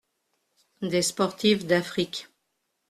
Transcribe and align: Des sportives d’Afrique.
Des 0.81 1.03
sportives 1.03 1.67
d’Afrique. 1.67 2.27